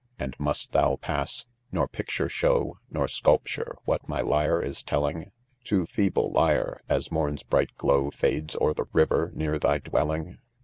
\ 0.13 0.17
And 0.19 0.35
must 0.39 0.71
tbou 0.71 0.99
pass?— 0.99 1.45
nor 1.71 1.87
picture 1.87 2.27
show 2.27 2.79
3 2.91 3.01
For 3.01 3.07
sculpture, 3.07 3.75
what 3.85 4.09
my 4.09 4.19
lyre 4.19 4.59
is 4.59 4.81
telling?— 4.81 5.31
Too 5.63 5.85
feeble 5.85 6.31
lyre!— 6.31 6.81
as 6.89 7.11
morn's 7.11 7.43
bright 7.43 7.75
glow 7.77 8.09
Fades 8.09 8.55
o'er 8.59 8.73
the 8.73 8.87
river 8.93 9.29
near 9.35 9.59
thy 9.59 9.77
dwelling 9.77 10.39